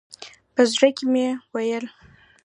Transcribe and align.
په 0.53 0.61
زړه 0.71 0.89
کې 0.97 1.05
مې 1.11 1.25
ویل. 1.53 1.85